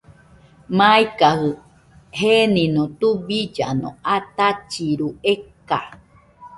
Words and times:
Maikajɨ 0.77 1.49
genino 2.17 2.83
tubillano 2.99 3.89
atachiru 4.15 5.07
eka. 5.31 5.79